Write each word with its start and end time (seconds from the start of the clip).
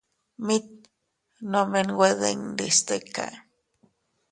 Mit 0.45 0.67
nome 1.51 1.79
nwe 1.87 2.09
dindi 2.21 2.67
stika. 2.77 3.25